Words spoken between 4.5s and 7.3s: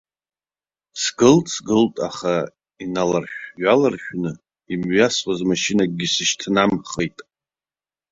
имҩасуаз машьынакгьы сышьҭнамхит.